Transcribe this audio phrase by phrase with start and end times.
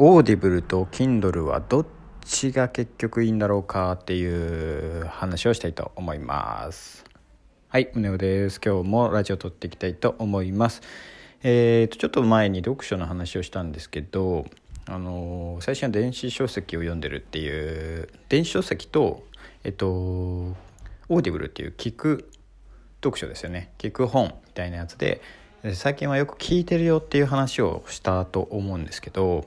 [0.00, 1.86] Audible と Kindle はどっ
[2.24, 7.04] ちが結局いいんだろうかっていう話をしたいと思います。
[7.66, 8.60] はい宗男です。
[8.64, 10.82] 今日もラジオ撮っていきたいと思います。
[11.42, 14.46] えーとちょっと前に読書の話をしたんですけど
[14.86, 19.24] あの最初は電子書籍を読んでるっていう電子書籍と
[19.64, 22.30] えっと Audible っていう聞く
[23.02, 23.72] 読書ですよね。
[23.78, 25.20] 聞く本みたいなやつで
[25.74, 29.44] 最近はよく聞いてるよっていう話をしたと思うんですけど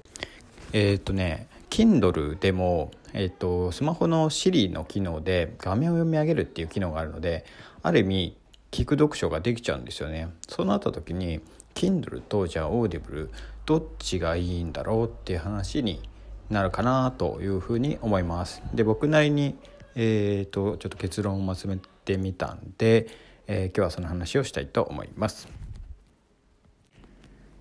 [0.74, 7.46] えっ、ー、とね Kindle でも、えーと、スマホの Siri の機能で画面を読み上げるっていう機能があるので
[7.82, 8.38] ある意味
[8.72, 11.42] 聞く読書ができちゃうんですよねそうなった時に
[11.74, 13.30] Kindle とじゃあ Audible
[13.66, 16.02] どっちがいいんだろうっていう話に
[16.50, 19.56] なるかなというふうに思いますで僕なりに
[19.94, 23.08] えーと、とちょっと結論をまとめてみたんで、
[23.48, 25.61] えー、今日はその話をしたいと思います。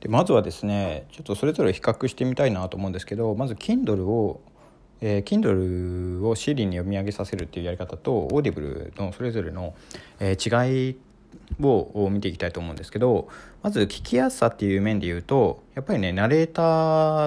[0.01, 4.41] でまずはですねちょっとそれぞれ比較してみたいなと思うんですけどまず Kindle を、
[5.01, 9.75] えー、Kindle を Siri に読み上げさせるっていうやり方と Audible のそれぞれの、
[10.19, 10.97] えー、違い
[11.61, 13.29] を見ていきたいと思うんですけど
[13.63, 16.63] まず聞きやすさっていう面で言うとやっぱりねナレータ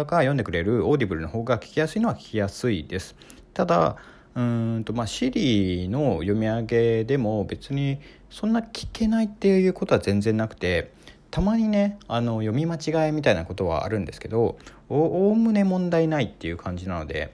[0.03, 3.15] ーが読んでくれる Audible の方が聞きやすいのは聞きやすいです。
[3.53, 3.97] ただ
[4.35, 7.99] うんとまあ Siri の読み上げでも別に
[8.31, 10.91] そんな聞けないっていうことは全然なくて
[11.33, 17.33] たまにねあの読み間違いみたいなことはあるんですけどおおむね問題ないっていう感じなので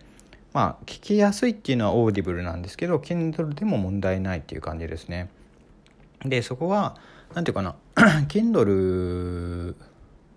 [0.53, 5.27] まあ聞きやすいっていうのは Audible なんですけど Kindle でも問題ないっていう感じですね。
[6.23, 6.95] でそこは
[7.33, 9.75] 何て言うかな Kindle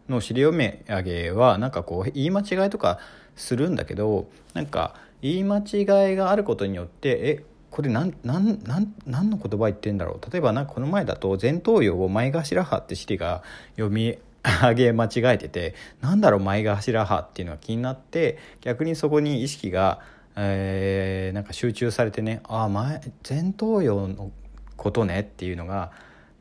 [0.08, 2.98] の Siri 読み上げはなんかこう言い間違いとか
[3.36, 13.42] するんだけどなんか言い間違いがあることによってえこれ何何何何の言葉言ってんだろう例えばなんかこの前だと前頭葉を前頭葉ってシリが
[13.76, 20.00] 読み上げ間違えててなんだろう前頭葉っていうのが気になって逆にそこに意識が、
[20.36, 24.30] えー、なんか集中されてねああ前前頭葉の
[24.76, 25.92] ことねっていうのが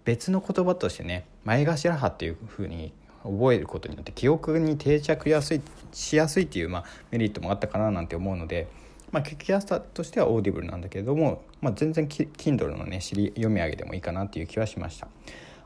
[0.04, 2.92] 別の言葉としてね前頭葉っていうふうに
[3.24, 5.62] 覚えることによって記憶に定着やすい
[5.94, 8.68] しやすいっていう、まあ、メリットもあったかななんて思うので。
[9.12, 15.08] まあ、聞きやすさとしては Audible なんだけれども、まあ、全然 Kindle のね読み上げでもいいかなっていう気はしました。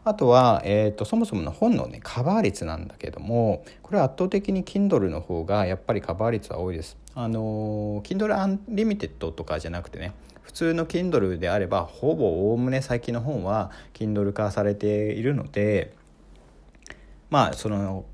[0.04, 6.96] あとは、えーと、そもそもの本のねカバー率なんだけどもこれは圧倒的に Kindle の方がやっぱりカバー率は多いです。
[7.16, 10.14] あの Kindle Unlimited とかじゃなくてね
[10.44, 15.96] 普通の Kindle であればほぼおおむね最近の本は Kindle 化されているので
[17.32, 18.06] まあその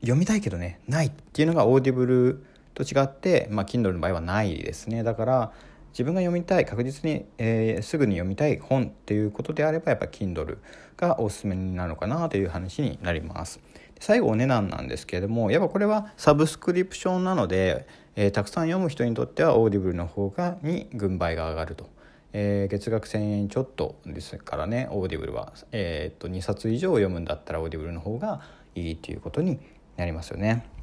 [0.00, 2.44] 読みたいけどねないっていうのが Audible
[2.78, 5.52] と違って、まあ、Kindle の場合はないですねだから
[5.90, 10.58] 自分が読みたい確実に、えー、すぐに読みたい本っていうことであればやっぱ Kindle
[10.96, 13.60] がおすすめになるのかなという話になります
[13.98, 21.88] 最後お値段なんですけれどもやっぱこれはサブスクリプションなので、えー、たくさん読む人にとっては Audible の方がに軍配が上がると。
[22.34, 28.42] えー、月額1,000円ちょっとですからね Audible は、えー、っと2冊以上読むんだったら Audible の方が
[28.74, 29.58] いいということに
[29.96, 30.77] なりますよね。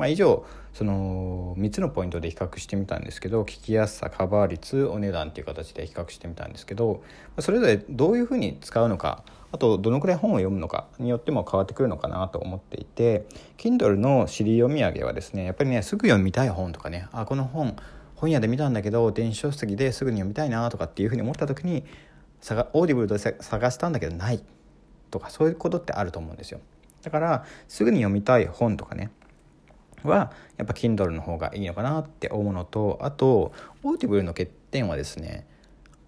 [0.00, 7.02] まあ、以上その3つのポイントで比較してみたんですけど聞きやすさカバー率お値段っていう形で比較してみたんですけど
[7.38, 13.26] それぞれどういうふうに使うのかあとどのくらい本を読むのかによっても変わってくるのかなと思っていて
[13.58, 17.76] Kindle の尻読み上げはですねやっぱりねすぐ読みたい本とかねあこの本
[18.16, 21.84] 本屋で見たんだけど電子書籍ですぐに読みたいなとかっていうふうに思った時に
[22.72, 24.42] Audible で探したんだけどない
[25.10, 26.60] とかそういうことってあると思うんですよ。
[27.02, 29.10] だからすぐに読みたい本とかね
[30.04, 35.46] はやっぱ Kindle の方がいいのかなって思うのとあと Audible の欠点はですね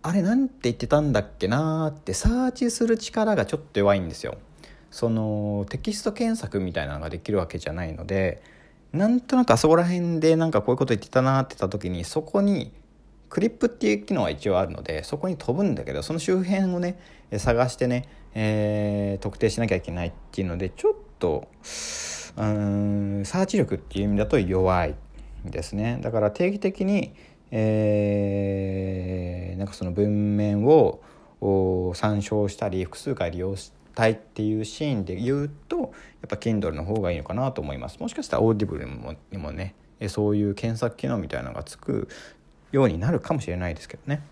[0.02, 4.36] あれなんて言ってたんだっけなーってサーチする力がちょっと弱いんですよ。
[4.90, 8.42] そのテキスト検索みたいなのができるわけじゃないので
[8.92, 12.72] なんとなくあそこら辺でなんかこういうこと言ってたなって言った時にそこに
[13.30, 16.98] クリップっていう機能は一応あるのでそこに飛ぶんだけどその周辺をね
[17.38, 21.48] 探してね、えー、特定しなきゃいけないっていうのでちょっと
[22.36, 24.94] うんサーチ力っていう意味だと弱い
[25.44, 25.98] ですね。
[26.02, 27.14] だから定期的に、
[27.50, 31.02] えー、なんかその文面を
[31.94, 35.88] 参照したり複数回利用したいっていうシーンで言うとやっ
[36.28, 37.98] ぱ Kindle の方がいいのかなと思います。
[38.00, 39.74] もしかしたら Audible にもね
[40.08, 42.08] そういう検索機能みたいなのがつく
[42.70, 44.22] ようになるかもしれないですけどね。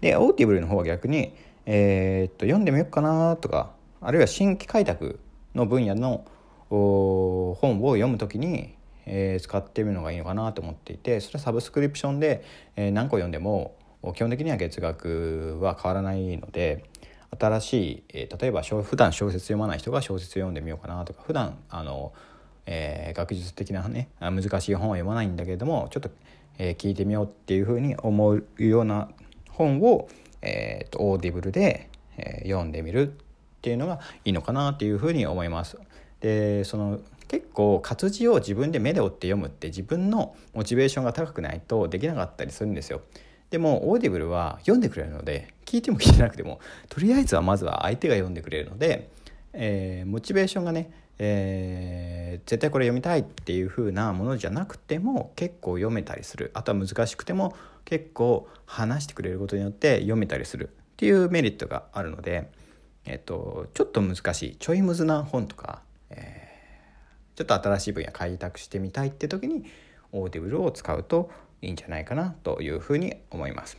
[0.00, 1.34] で Audible の方は逆に、
[1.64, 3.70] えー、っと読んでみようかなとか
[4.00, 5.18] あるいは新規開拓
[5.54, 6.24] の分野の
[6.70, 8.74] 本を読む時に、
[9.06, 12.44] えー、使ってみるのがいいのかなと思っていてそれはサブスクリプションで、
[12.76, 13.76] えー、何個読んでも
[14.14, 16.84] 基本的には月額は変わらないので
[17.38, 22.12] 新しい、えー、例えば普段小説読まない人が小説読んでみようかなとか普段あの
[22.70, 26.10] えー、学術的なね難しい本は読まないんだけれどもちょっと、
[26.58, 29.08] えー、聞いてみようっていうふうに思うような
[29.48, 30.08] 本を、
[30.42, 33.18] えーと、オーディブルで、えー、読んでみる
[33.58, 35.78] っていうのがいいのかなっていうふうに思います。
[36.20, 43.02] でその結構活字を自分で目で追って読むって自分のモチベーションが高くないとできなかったりするんですよ。
[43.50, 49.08] でもオーディブルは読んでくれるので聞いても聞いてなくても とりあえずはまずは相手が読んでくれるので、
[49.52, 62.50] えー、モチベーションがね、えー、絶対これ読みたいっていう風なものじゃなくても結構読めたりするあとは難しくても結構話してくれることによって読めたりするっていうメリットがあるので、
[63.08, 69.64] えっと、ちょっと難しいちょいむずな本とか、えー、ちょっと新しい分野開拓してみたいって時に
[70.12, 71.30] オーディブルを使うと
[71.62, 73.78] いいんじゃないかなというふうに思います。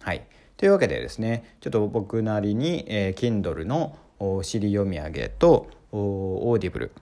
[0.00, 0.26] はい、
[0.56, 3.96] というわけでですねちょっと僕なりに、えー、Kindle の
[4.42, 6.92] 尻読み上げとオーディブル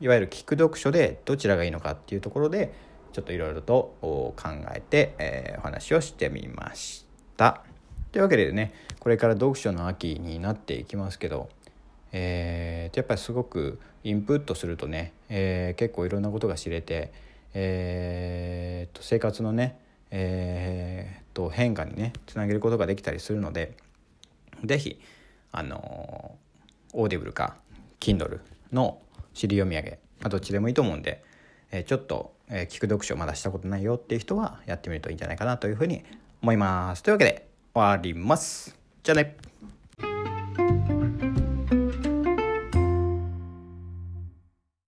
[0.00, 2.72] いわゆる聞く読書でどちらがいいのかっていうところで
[3.12, 4.34] ちょっといろいろと考
[4.74, 7.04] えて、えー、お話をしてみまし
[7.36, 7.69] た。
[8.12, 11.48] というわけでねこれから読書の秋になっていきますけど、
[12.12, 17.12] えー、やっぱりすごくインプットするとね、えー、結構いろんなことが知れて、
[17.54, 19.78] えー、と生活のね、
[20.10, 23.76] えー、と変化にねつなげることができたりするので
[24.64, 25.00] 是非
[25.52, 26.34] あの
[26.92, 27.56] オーディブルか
[28.00, 28.40] Kindle
[28.72, 29.00] の
[29.34, 29.90] 尻読み上げ、
[30.20, 31.22] まあ、どっちでもいいと思うんで、
[31.70, 36.02] えー、ちょっと、えー、聞く読書まだしたことないよっていう人はやってみるといいんじゃないかなというふうに
[36.42, 37.02] 思います。
[37.02, 38.74] というわけで終わります。
[39.02, 39.36] じゃあね。